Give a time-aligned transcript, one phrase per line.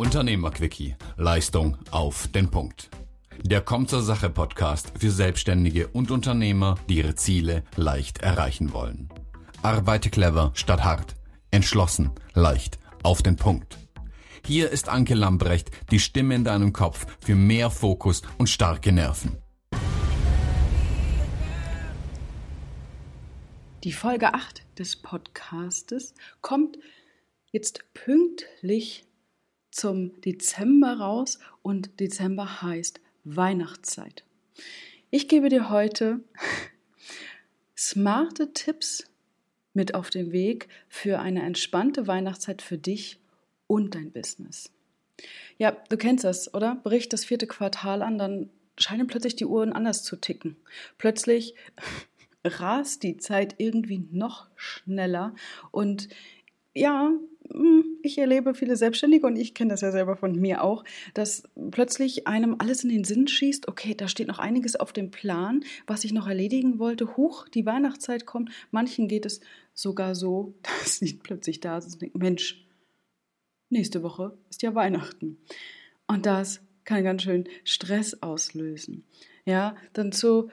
[0.00, 0.96] Unternehmerquickie.
[1.18, 2.88] Leistung auf den Punkt.
[3.42, 9.10] Der Kommt zur Sache Podcast für Selbstständige und Unternehmer, die ihre Ziele leicht erreichen wollen.
[9.60, 11.16] Arbeite clever statt hart.
[11.50, 13.76] Entschlossen, leicht, auf den Punkt.
[14.46, 19.36] Hier ist Anke Lambrecht, die Stimme in deinem Kopf für mehr Fokus und starke Nerven.
[23.84, 26.78] Die Folge 8 des Podcastes kommt
[27.52, 29.04] jetzt pünktlich
[29.70, 34.24] zum Dezember raus und Dezember heißt Weihnachtszeit.
[35.10, 36.20] Ich gebe dir heute
[37.76, 39.06] smarte Tipps
[39.72, 43.18] mit auf den Weg für eine entspannte Weihnachtszeit für dich
[43.66, 44.70] und dein Business.
[45.58, 46.76] Ja, du kennst das, oder?
[46.76, 50.56] Bricht das vierte Quartal an, dann scheinen plötzlich die Uhren anders zu ticken.
[50.98, 51.54] Plötzlich
[52.44, 55.34] rast die Zeit irgendwie noch schneller
[55.70, 56.08] und
[56.74, 57.12] ja,
[57.50, 60.84] hm, ich erlebe viele Selbstständige und ich kenne das ja selber von mir auch,
[61.14, 65.10] dass plötzlich einem alles in den Sinn schießt, okay, da steht noch einiges auf dem
[65.10, 67.16] Plan, was ich noch erledigen wollte.
[67.16, 68.50] Huch, die Weihnachtszeit kommt.
[68.70, 69.40] Manchen geht es
[69.74, 72.66] sogar so, dass sie plötzlich da sind und denken, Mensch,
[73.68, 75.38] nächste Woche ist ja Weihnachten.
[76.06, 79.04] Und das kann ganz schön Stress auslösen.
[79.44, 80.50] Ja, dann zu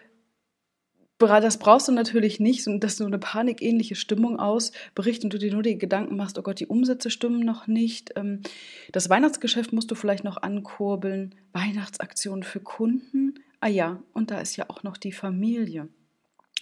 [1.20, 5.64] das brauchst du natürlich nicht, dass du eine panikähnliche Stimmung ausbricht und du dir nur
[5.64, 8.12] die Gedanken machst, oh Gott, die Umsätze stimmen noch nicht.
[8.16, 8.42] Ähm,
[8.92, 11.36] das Weihnachtsgeschäft musst du vielleicht noch ankurbeln.
[11.54, 13.36] Weihnachtsaktionen für Kunden.
[13.60, 15.88] Ah ja, und da ist ja auch noch die Familie.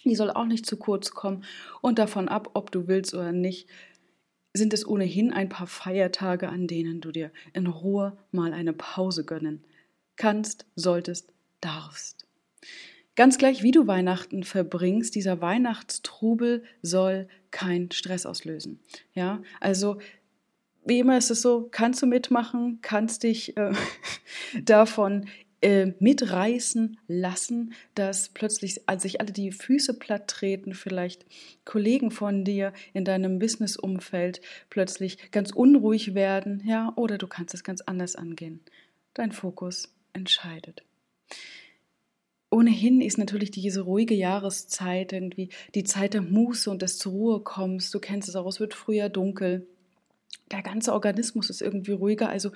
[0.06, 1.44] Die soll auch nicht zu kurz kommen.
[1.82, 3.68] Und davon ab, ob du willst oder nicht,
[4.54, 9.26] sind es ohnehin ein paar Feiertage, an denen du dir in Ruhe mal eine Pause
[9.26, 9.66] gönnen
[10.16, 12.26] kannst, solltest, darfst.
[13.16, 18.82] Ganz gleich, wie du Weihnachten verbringst, dieser Weihnachtstrubel soll keinen Stress auslösen.
[19.14, 20.00] Ja, also
[20.86, 23.72] wie immer ist es so, kannst du mitmachen, kannst dich äh,
[24.64, 25.28] davon
[25.62, 31.26] äh, mitreißen lassen, dass plötzlich sich alle die Füße platt treten, vielleicht
[31.64, 37.64] Kollegen von dir in deinem Businessumfeld plötzlich ganz unruhig werden, ja, oder du kannst es
[37.64, 38.60] ganz anders angehen.
[39.14, 40.84] Dein Fokus entscheidet
[42.56, 47.40] ohnehin ist natürlich diese ruhige Jahreszeit irgendwie die Zeit der Muße und des zur Ruhe
[47.42, 47.94] kommst.
[47.94, 49.68] Du kennst es auch, es wird früher dunkel.
[50.52, 52.30] Der ganze Organismus ist irgendwie ruhiger.
[52.30, 52.52] Also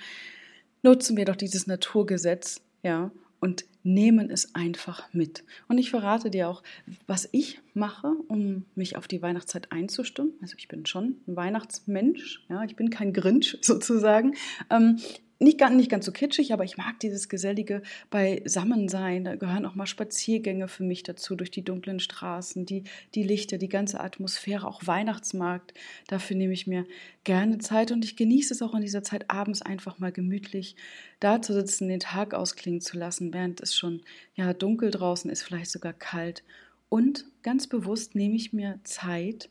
[0.84, 3.12] nutzen wir doch dieses Naturgesetz, ja,
[3.42, 5.44] und nehmen es einfach mit.
[5.68, 6.64] Und ich verrate dir auch,
[7.08, 10.34] was ich mache, um mich auf die Weihnachtszeit einzustimmen.
[10.42, 14.36] Also ich bin schon ein Weihnachtsmensch, ja, ich bin kein Grinch sozusagen.
[14.70, 15.00] Ähm,
[15.42, 19.24] nicht, ganz, nicht ganz so kitschig, aber ich mag dieses gesellige Beisammensein.
[19.24, 22.84] Da gehören auch mal Spaziergänge für mich dazu durch die dunklen Straßen, die,
[23.16, 25.74] die Lichter, die ganze Atmosphäre, auch Weihnachtsmarkt.
[26.08, 26.86] Dafür nehme ich mir
[27.24, 30.76] gerne Zeit und ich genieße es auch in dieser Zeit abends einfach mal gemütlich
[31.22, 34.02] da zu sitzen, den Tag ausklingen zu lassen, während es schon
[34.36, 36.44] ja dunkel draußen ist, vielleicht sogar kalt.
[36.90, 39.50] Und ganz bewusst nehme ich mir Zeit,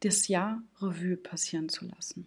[0.00, 2.26] das Jahr Revue passieren zu lassen.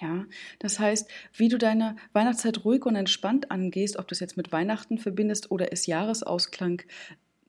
[0.00, 0.26] Ja,
[0.58, 4.52] das heißt, wie du deine Weihnachtszeit ruhig und entspannt angehst, ob du es jetzt mit
[4.52, 6.82] Weihnachten verbindest oder es Jahresausklang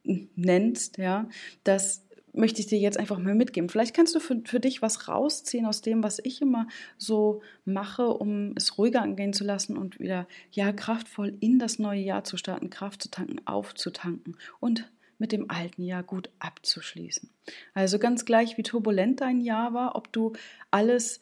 [0.03, 1.27] nennst, ja,
[1.63, 2.07] das
[2.37, 3.69] möchte ich dir jetzt einfach mal mitgeben.
[3.69, 8.07] Vielleicht kannst du für, für dich was rausziehen aus dem, was ich immer so mache,
[8.07, 12.37] um es ruhiger angehen zu lassen und wieder ja kraftvoll in das neue Jahr zu
[12.37, 17.29] starten, Kraft zu tanken, aufzutanken und mit dem alten Jahr gut abzuschließen.
[17.73, 20.33] Also ganz gleich, wie turbulent dein Jahr war, ob du
[20.69, 21.19] alles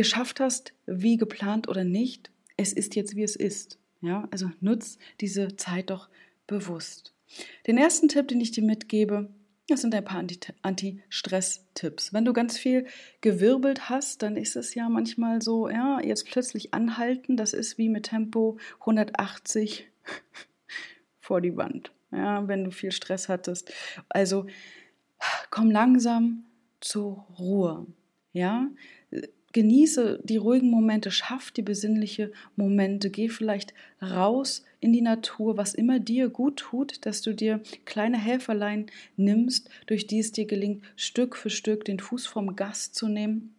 [0.00, 3.78] geschafft hast, wie geplant oder nicht, es ist jetzt, wie es ist.
[4.00, 6.08] Ja, also nutz diese Zeit doch
[6.46, 7.12] bewusst.
[7.66, 9.28] Den ersten Tipp, den ich dir mitgebe,
[9.68, 10.24] das sind ein paar
[10.62, 12.14] Anti-Stress-Tipps.
[12.14, 12.86] Wenn du ganz viel
[13.20, 17.90] gewirbelt hast, dann ist es ja manchmal so, ja, jetzt plötzlich anhalten, das ist wie
[17.90, 19.86] mit Tempo 180
[21.20, 21.92] vor die Wand.
[22.10, 23.70] Ja, wenn du viel Stress hattest.
[24.08, 24.46] Also
[25.50, 26.44] komm langsam
[26.80, 27.86] zur Ruhe.
[28.32, 28.70] Ja,
[29.52, 35.74] genieße die ruhigen Momente, schaff die besinnliche Momente, geh vielleicht raus in die Natur, was
[35.74, 38.86] immer dir gut tut, dass du dir kleine Helferlein
[39.16, 43.54] nimmst, durch die es dir gelingt, Stück für Stück den Fuß vom Gast zu nehmen.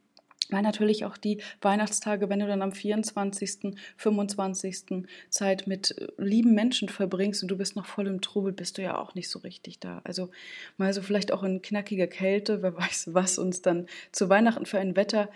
[0.51, 5.05] Weil natürlich auch die Weihnachtstage, wenn du dann am 24., 25.
[5.29, 8.81] Zeit mit äh, lieben Menschen verbringst und du bist noch voll im Trubel, bist du
[8.81, 10.01] ja auch nicht so richtig da.
[10.03, 10.29] Also
[10.77, 14.77] mal so vielleicht auch in knackiger Kälte, wer weiß, was uns dann zu Weihnachten für
[14.77, 15.29] ein Wetter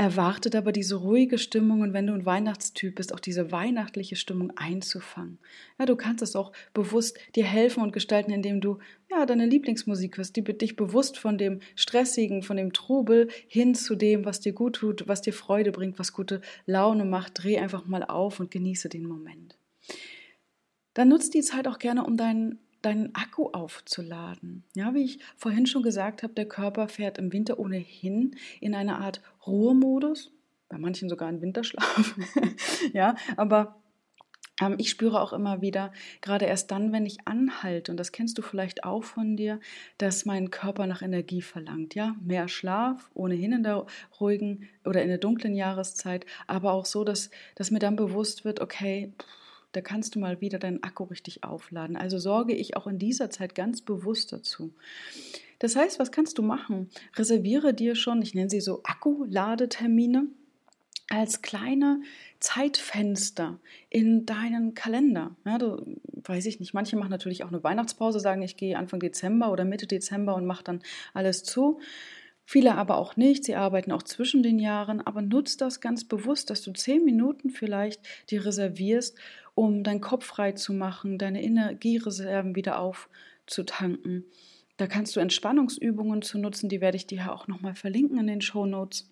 [0.00, 4.50] erwartet aber diese ruhige Stimmung und wenn du ein Weihnachtstyp bist, auch diese weihnachtliche Stimmung
[4.56, 5.38] einzufangen.
[5.78, 8.78] Ja, du kannst es auch bewusst dir helfen und gestalten, indem du
[9.10, 13.94] ja deine Lieblingsmusik hörst, die dich bewusst von dem stressigen, von dem Trubel hin zu
[13.94, 17.84] dem, was dir gut tut, was dir Freude bringt, was gute Laune macht, dreh einfach
[17.84, 19.58] mal auf und genieße den Moment.
[20.94, 24.64] Dann nutzt die Zeit auch gerne, um deinen deinen Akku aufzuladen.
[24.74, 28.98] Ja, wie ich vorhin schon gesagt habe, der Körper fährt im Winter ohnehin in eine
[28.98, 30.32] Art Ruhemodus,
[30.68, 32.14] bei manchen sogar in Winterschlaf.
[32.92, 33.80] ja, aber
[34.60, 38.38] ähm, ich spüre auch immer wieder, gerade erst dann, wenn ich anhalte, und das kennst
[38.38, 39.60] du vielleicht auch von dir,
[39.98, 41.94] dass mein Körper nach Energie verlangt.
[41.94, 43.86] Ja, mehr Schlaf, ohnehin in der
[44.20, 48.60] ruhigen oder in der dunklen Jahreszeit, aber auch so, dass, dass mir dann bewusst wird,
[48.60, 49.39] okay, pff,
[49.72, 51.96] da kannst du mal wieder deinen Akku richtig aufladen.
[51.96, 54.74] Also sorge ich auch in dieser Zeit ganz bewusst dazu.
[55.58, 56.88] Das heißt, was kannst du machen?
[57.16, 60.26] Reserviere dir schon, ich nenne sie so Akkuladetermine,
[61.10, 62.00] als kleine
[62.38, 63.58] Zeitfenster
[63.90, 65.36] in deinen Kalender.
[65.44, 69.00] Ja, du, weiß ich nicht, manche machen natürlich auch eine Weihnachtspause, sagen, ich gehe Anfang
[69.00, 70.82] Dezember oder Mitte Dezember und mache dann
[71.12, 71.80] alles zu.
[72.44, 73.44] Viele aber auch nicht.
[73.44, 75.00] Sie arbeiten auch zwischen den Jahren.
[75.00, 78.00] Aber nutzt das ganz bewusst, dass du zehn Minuten vielleicht
[78.30, 79.16] dir reservierst,
[79.60, 84.24] um deinen Kopf frei zu machen, deine Energiereserven wieder aufzutanken.
[84.78, 88.40] Da kannst du Entspannungsübungen zu nutzen, die werde ich dir auch nochmal verlinken in den
[88.40, 89.10] Show Notes.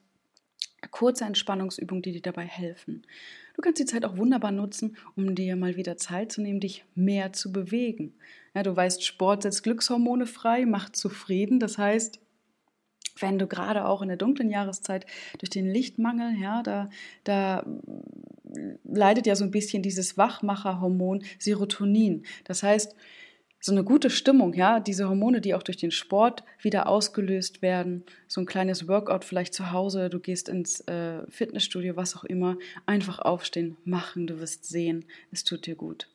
[0.91, 3.03] Kurze Entspannungsübungen, die dir dabei helfen.
[3.56, 6.87] Du kannst die Zeit auch wunderbar nutzen, um dir mal wieder Zeit zu nehmen, dich
[6.95, 8.15] mehr zu bewegen.
[8.55, 11.61] Ja, du weißt, Sport setzt Glückshormone frei, macht zufrieden.
[11.61, 12.21] Das heißt,
[13.20, 15.06] wenn du gerade auch in der dunklen Jahreszeit
[15.38, 16.91] durch den Lichtmangel, ja, da,
[17.25, 17.65] da
[18.85, 22.25] leidet ja so ein bisschen dieses Wachmacherhormon Serotonin.
[22.44, 22.94] Das heißt,
[23.61, 28.05] so eine gute Stimmung, ja, diese Hormone, die auch durch den Sport wieder ausgelöst werden,
[28.29, 32.56] so ein kleines Workout vielleicht zu Hause, du gehst ins äh, Fitnessstudio, was auch immer,
[32.87, 36.09] einfach aufstehen, machen, du wirst sehen, es tut dir gut.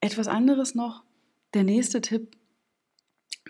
[0.00, 1.02] Etwas anderes noch,
[1.52, 2.36] der nächste Tipp,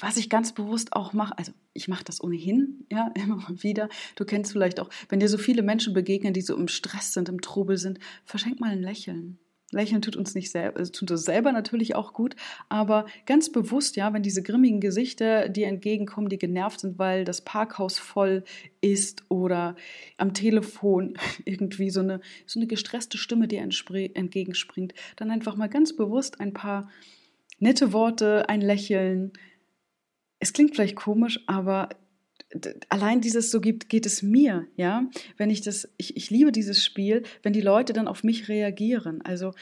[0.00, 3.88] was ich ganz bewusst auch mache, also ich mache das ohnehin, ja, immer wieder.
[4.14, 7.28] Du kennst vielleicht auch, wenn dir so viele Menschen begegnen, die so im Stress sind,
[7.28, 9.38] im Trubel sind, verschenk mal ein Lächeln.
[9.72, 12.36] Lächeln tut uns nicht selber, also tut uns selber natürlich auch gut,
[12.68, 17.40] aber ganz bewusst, ja, wenn diese grimmigen Gesichter dir entgegenkommen, die genervt sind, weil das
[17.40, 18.44] Parkhaus voll
[18.80, 19.74] ist oder
[20.18, 21.14] am Telefon
[21.44, 26.52] irgendwie so eine, so eine gestresste Stimme dir entgegenspringt, dann einfach mal ganz bewusst ein
[26.52, 26.88] paar
[27.58, 29.32] nette Worte, ein Lächeln,
[30.38, 31.88] es klingt vielleicht komisch, aber
[32.88, 36.84] allein dieses so gibt, geht es mir, ja, wenn ich das, ich, ich liebe dieses
[36.84, 39.22] Spiel, wenn die Leute dann auf mich reagieren.
[39.22, 39.52] Also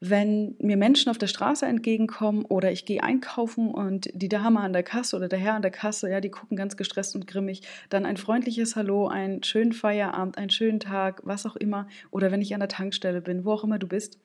[0.00, 4.72] wenn mir Menschen auf der Straße entgegenkommen oder ich gehe einkaufen und die Dame an
[4.72, 7.62] der Kasse oder der Herr an der Kasse, ja, die gucken ganz gestresst und grimmig,
[7.90, 12.40] dann ein freundliches Hallo, einen schönen Feierabend, einen schönen Tag, was auch immer, oder wenn
[12.40, 14.18] ich an der Tankstelle bin, wo auch immer du bist,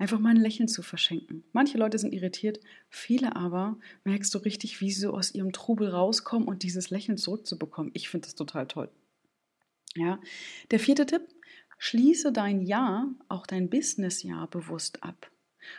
[0.00, 1.44] einfach mal ein Lächeln zu verschenken.
[1.52, 5.90] Manche Leute sind irritiert, viele aber merkst du richtig, wie sie so aus ihrem Trubel
[5.90, 7.92] rauskommen und dieses Lächeln zurückzubekommen.
[7.94, 8.90] Ich finde das total toll.
[9.96, 10.20] Ja,
[10.70, 11.22] der vierte Tipp,
[11.82, 15.30] Schließe dein Jahr, auch dein Businessjahr bewusst ab.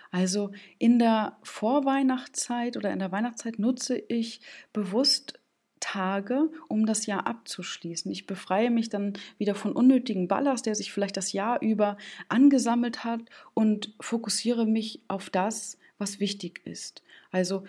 [0.09, 4.41] Also in der Vorweihnachtszeit oder in der Weihnachtszeit nutze ich
[4.73, 5.39] bewusst
[5.79, 8.11] Tage, um das Jahr abzuschließen.
[8.11, 11.97] Ich befreie mich dann wieder von unnötigen Ballast, der sich vielleicht das Jahr über
[12.29, 13.21] angesammelt hat
[13.53, 17.03] und fokussiere mich auf das, was wichtig ist.
[17.29, 17.63] Also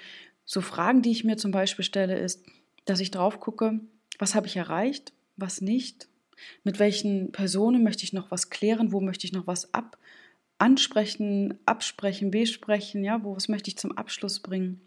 [0.47, 2.43] so Fragen, die ich mir zum Beispiel stelle, ist,
[2.87, 3.81] dass ich drauf gucke,
[4.19, 6.09] was habe ich erreicht, was nicht,
[6.65, 8.93] mit welchen Personen möchte ich noch was klären?
[8.93, 9.99] Wo möchte ich noch was ab
[10.59, 13.05] ansprechen, absprechen, besprechen?
[13.05, 14.81] Ja, wo was möchte ich zum Abschluss bringen?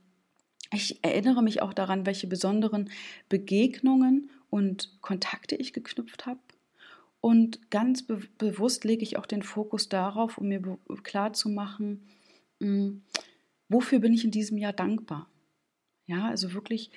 [0.74, 2.90] Ich erinnere mich auch daran, welche besonderen
[3.30, 6.40] Begegnungen und Kontakte ich geknüpft habe.
[7.22, 12.08] Und ganz be bewusst lege ich auch den Fokus darauf, um mir klar zu machen,
[12.60, 13.04] hm,
[13.68, 15.30] wofür bin ich in diesem Jahr dankbar.
[16.08, 16.92] Ja, also wirklich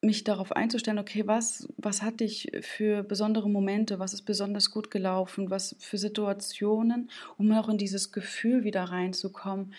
[0.00, 4.90] mich darauf einzustellen, okay, was, was hatte ich für besondere Momente, was ist besonders gut
[4.90, 9.74] gelaufen, was für Situationen, um auch in dieses Gefühl wieder reinzukommen,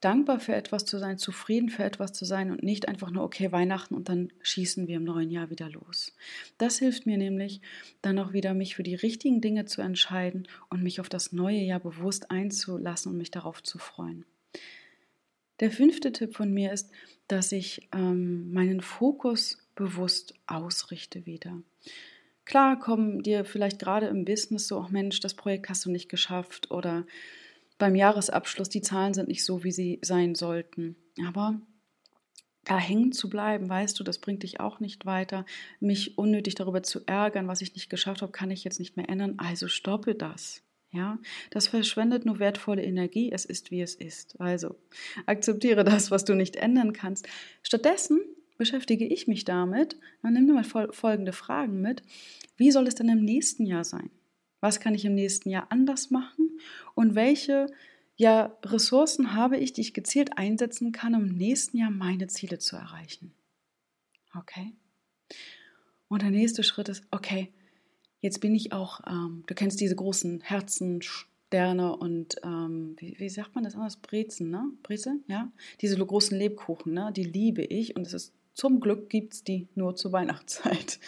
[0.00, 3.50] dankbar für etwas zu sein, zufrieden für etwas zu sein und nicht einfach nur, okay,
[3.50, 6.14] Weihnachten und dann schießen wir im neuen Jahr wieder los.
[6.58, 7.60] Das hilft mir nämlich,
[8.02, 11.60] dann auch wieder mich für die richtigen Dinge zu entscheiden und mich auf das neue
[11.60, 14.24] Jahr bewusst einzulassen und mich darauf zu freuen.
[15.60, 16.90] Der fünfte Tipp von mir ist,
[17.28, 21.62] dass ich ähm, meinen Fokus bewusst ausrichte wieder.
[22.44, 26.08] Klar kommen dir vielleicht gerade im Business so, oh Mensch, das Projekt hast du nicht
[26.08, 27.06] geschafft oder
[27.78, 30.96] beim Jahresabschluss, die Zahlen sind nicht so, wie sie sein sollten.
[31.26, 31.60] Aber
[32.64, 35.44] da hängen zu bleiben, weißt du, das bringt dich auch nicht weiter.
[35.80, 39.08] Mich unnötig darüber zu ärgern, was ich nicht geschafft habe, kann ich jetzt nicht mehr
[39.08, 39.34] ändern.
[39.38, 40.62] Also stoppe das.
[40.92, 41.18] Ja,
[41.50, 43.30] das verschwendet nur wertvolle Energie.
[43.32, 44.40] Es ist, wie es ist.
[44.40, 44.76] Also
[45.26, 47.28] akzeptiere das, was du nicht ändern kannst.
[47.62, 48.20] Stattdessen
[48.56, 49.98] beschäftige ich mich damit.
[50.22, 52.02] Dann nimm dir mal folgende Fragen mit.
[52.56, 54.10] Wie soll es denn im nächsten Jahr sein?
[54.60, 56.58] Was kann ich im nächsten Jahr anders machen?
[56.94, 57.66] Und welche
[58.16, 62.58] ja, Ressourcen habe ich, die ich gezielt einsetzen kann, um im nächsten Jahr meine Ziele
[62.58, 63.34] zu erreichen?
[64.34, 64.72] Okay.
[66.08, 67.52] Und der nächste Schritt ist, okay,
[68.20, 73.54] Jetzt bin ich auch, ähm, du kennst diese großen Herzensterne und ähm, wie, wie, sagt
[73.54, 73.96] man das anders?
[73.96, 74.70] Brezen, ne?
[74.82, 75.50] Brezel, ja?
[75.80, 77.12] Diese großen Lebkuchen, ne?
[77.14, 80.98] Die liebe ich und es ist zum Glück gibt es die nur zur Weihnachtszeit.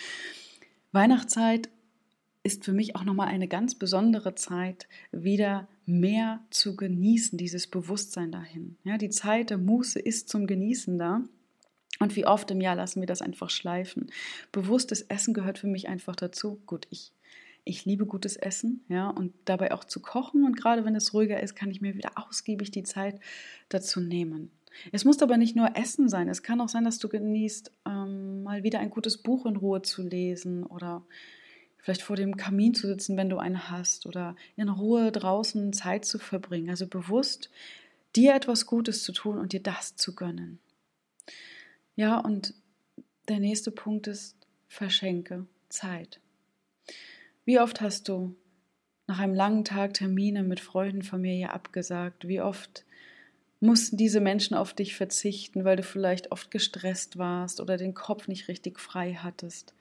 [0.93, 1.71] Weihnachtszeit
[2.43, 8.31] ist für mich auch nochmal eine ganz besondere Zeit, wieder mehr zu genießen, dieses Bewusstsein
[8.31, 8.77] dahin.
[8.85, 11.23] Ja, die Zeit der Muße ist zum Genießen da.
[11.99, 14.11] Und wie oft im Jahr lassen wir das einfach schleifen.
[14.53, 16.61] Bewusstes Essen gehört für mich einfach dazu.
[16.67, 17.13] Gut, ich,
[17.65, 20.45] ich liebe gutes Essen, ja, und dabei auch zu kochen.
[20.45, 23.21] Und gerade wenn es ruhiger ist, kann ich mir wieder ausgiebig die Zeit
[23.69, 24.51] dazu nehmen.
[24.93, 26.29] Es muss aber nicht nur Essen sein.
[26.29, 29.83] Es kann auch sein, dass du genießt, ähm, mal wieder ein gutes Buch in Ruhe
[29.83, 31.05] zu lesen oder
[31.79, 36.05] vielleicht vor dem Kamin zu sitzen, wenn du einen hast oder in Ruhe draußen Zeit
[36.05, 36.71] zu verbringen.
[36.71, 37.51] Also bewusst
[38.15, 40.61] dir etwas Gutes zu tun und dir das zu gönnen.
[41.99, 42.55] Ja, und
[43.29, 44.37] der nächste Punkt ist,
[44.69, 46.21] verschenke Zeit.
[47.45, 48.37] Wie oft hast du
[49.09, 52.29] nach einem langen Tag Termine mit Freunden, Familie abgesagt?
[52.29, 52.85] Wie oft
[53.59, 58.29] mussten diese Menschen auf dich verzichten, weil du vielleicht oft gestresst warst oder den Kopf
[58.29, 59.75] nicht richtig frei hattest?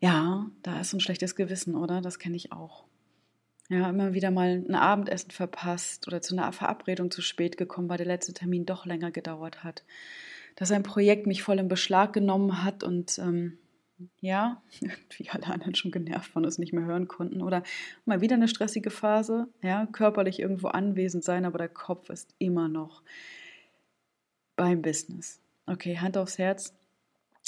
[0.00, 2.02] Ja, da ist ein schlechtes Gewissen, oder?
[2.02, 2.84] Das kenne ich auch.
[3.68, 7.98] Ja, immer wieder mal ein Abendessen verpasst oder zu einer Verabredung zu spät gekommen, weil
[7.98, 9.82] der letzte Termin doch länger gedauert hat
[10.56, 13.58] dass ein Projekt mich voll in Beschlag genommen hat und ähm,
[14.20, 17.42] ja, irgendwie alle anderen schon genervt von es nicht mehr hören konnten.
[17.42, 17.62] Oder
[18.04, 22.68] mal wieder eine stressige Phase, ja, körperlich irgendwo anwesend sein, aber der Kopf ist immer
[22.68, 23.02] noch
[24.56, 25.40] beim Business.
[25.66, 26.74] Okay, Hand aufs Herz.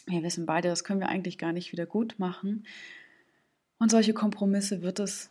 [0.06, 2.66] Wir wissen beide, das können wir eigentlich gar nicht wieder gut machen.
[3.78, 5.30] Und solche Kompromisse wird es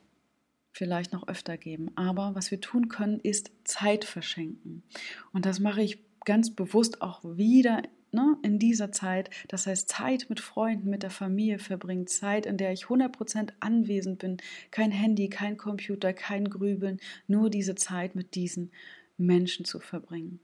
[0.72, 1.92] vielleicht noch öfter geben.
[1.96, 4.84] Aber was wir tun können, ist Zeit verschenken.
[5.32, 10.26] Und das mache ich ganz bewusst auch wieder ne, in dieser Zeit, das heißt Zeit
[10.30, 14.38] mit Freunden, mit der Familie verbringen, Zeit, in der ich 100% anwesend bin,
[14.72, 18.72] kein Handy, kein Computer, kein Grübeln, nur diese Zeit mit diesen
[19.18, 20.40] Menschen zu verbringen.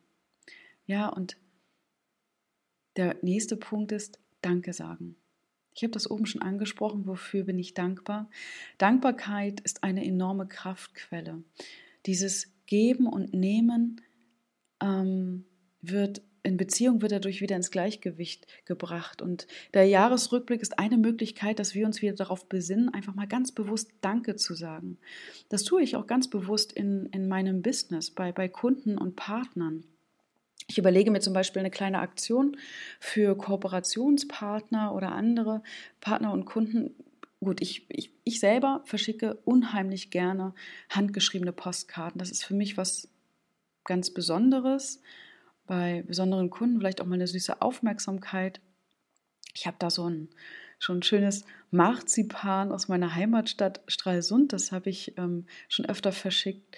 [0.86, 1.38] Ja, und
[2.98, 5.16] der nächste Punkt ist Danke sagen.
[5.74, 8.30] Ich habe das oben schon angesprochen, wofür bin ich dankbar?
[8.78, 11.44] Dankbarkeit ist eine enorme Kraftquelle.
[12.06, 14.02] Dieses Geben und Nehmen
[14.82, 15.46] ähm,
[15.82, 19.22] wird in Beziehung wird dadurch wieder ins Gleichgewicht gebracht.
[19.22, 23.52] Und der Jahresrückblick ist eine Möglichkeit, dass wir uns wieder darauf besinnen, einfach mal ganz
[23.52, 24.98] bewusst Danke zu sagen.
[25.50, 29.84] Das tue ich auch ganz bewusst in, in meinem Business, bei, bei Kunden und Partnern.
[30.68, 32.58] Ich überlege mir zum Beispiel eine kleine Aktion
[33.00, 35.62] für Kooperationspartner oder andere
[36.00, 36.96] Partner und Kunden.
[37.40, 40.54] Gut, ich, ich, ich selber verschicke unheimlich gerne
[40.90, 42.20] handgeschriebene Postkarten.
[42.20, 43.10] Das ist für mich was
[43.84, 45.02] ganz Besonderes
[45.66, 48.62] bei besonderen Kunden vielleicht auch mal eine süße Aufmerksamkeit.
[49.54, 50.30] Ich habe da so ein
[50.82, 54.52] schon ein schönes Marzipan aus meiner Heimatstadt Stralsund.
[54.52, 56.76] Das habe ich ähm, schon öfter verschickt.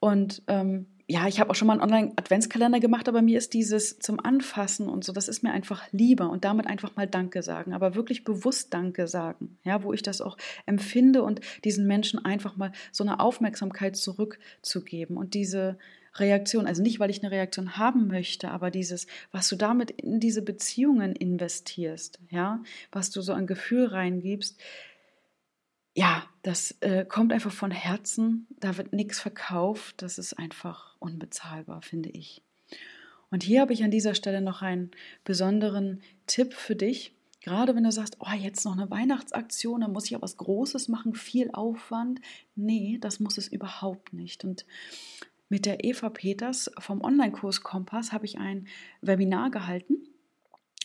[0.00, 3.98] Und ähm, ja, ich habe auch schon mal einen Online-Adventskalender gemacht, aber mir ist dieses
[3.98, 7.74] zum Anfassen und so, das ist mir einfach lieber und damit einfach mal Danke sagen,
[7.74, 12.56] aber wirklich bewusst Danke sagen, ja, wo ich das auch empfinde und diesen Menschen einfach
[12.56, 15.78] mal so eine Aufmerksamkeit zurückzugeben und diese
[16.16, 16.66] Reaktion.
[16.66, 20.42] Also nicht, weil ich eine Reaktion haben möchte, aber dieses, was du damit in diese
[20.42, 24.60] Beziehungen investierst, ja, was du so an Gefühl reingibst,
[25.96, 28.48] ja, das äh, kommt einfach von Herzen.
[28.58, 30.02] Da wird nichts verkauft.
[30.02, 32.42] Das ist einfach unbezahlbar, finde ich.
[33.30, 34.90] Und hier habe ich an dieser Stelle noch einen
[35.24, 37.14] besonderen Tipp für dich.
[37.40, 40.88] Gerade wenn du sagst, oh, jetzt noch eine Weihnachtsaktion, da muss ich auch was Großes
[40.88, 42.20] machen, viel Aufwand.
[42.56, 44.44] Nee, das muss es überhaupt nicht.
[44.44, 44.64] Und
[45.54, 48.66] mit der Eva Peters vom Online-Kurs Kompass habe ich ein
[49.02, 49.98] Webinar gehalten.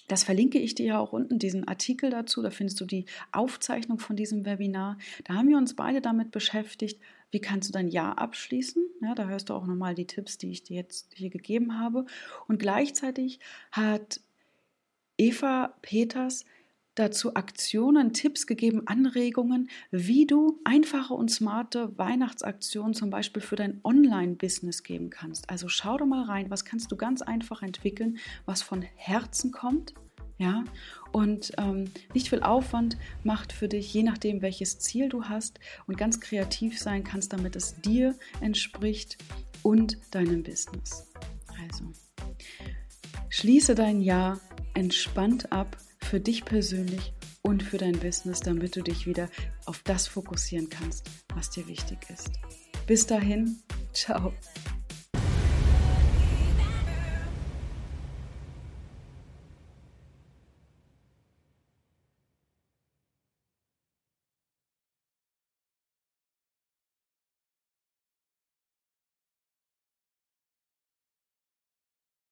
[0.08, 2.44] Das verlinke ich dir ja auch unten, diesen Artikel dazu.
[2.44, 5.00] Da findest du die Aufzeichnung von diesem Webinar.
[5.24, 8.84] Da haben wir uns beide damit beschäftigt, wie kannst du dein Jahr abschließen.
[9.02, 12.06] Ja, da hörst du auch nochmal die Tipps, die ich dir jetzt hier gegeben habe.
[12.48, 13.40] Und gleichzeitig
[13.72, 14.22] hat
[15.18, 16.46] Eva Peters
[17.00, 23.80] dazu Aktionen, Tipps gegeben, Anregungen, wie du einfache und smarte Weihnachtsaktionen zum Beispiel für dein
[23.84, 25.50] Online-Business geben kannst.
[25.50, 29.94] Also schau doch mal rein, was kannst du ganz einfach entwickeln, was von Herzen kommt
[30.40, 30.64] ja,
[31.12, 35.98] und ähm, nicht viel Aufwand macht für dich, je nachdem, welches Ziel du hast und
[35.98, 39.18] ganz kreativ sein kannst, damit es dir entspricht
[39.64, 41.12] und deinem Business.
[41.62, 41.84] Also,
[43.28, 44.40] schließe dein Jahr
[44.76, 49.30] entspannt ab für dich persönlich und für dein Business, damit du dich wieder
[49.66, 52.32] auf das fokussieren kannst, was dir wichtig ist.
[52.88, 53.62] Bis dahin,
[53.94, 54.34] ciao.